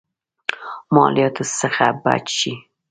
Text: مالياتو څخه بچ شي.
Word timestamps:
مالياتو 0.95 1.43
څخه 1.59 1.85
بچ 2.03 2.25
شي. 2.39 2.53